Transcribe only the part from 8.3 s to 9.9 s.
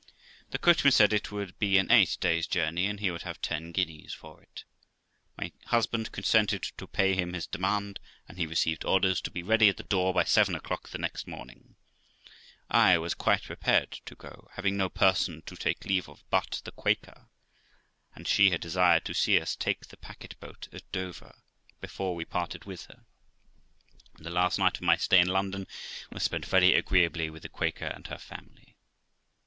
he received orders to be ready at the